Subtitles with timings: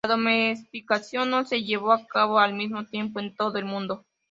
[0.03, 4.03] La domesticación no se llevó a cabo al mismo tiempo en todo el mundo.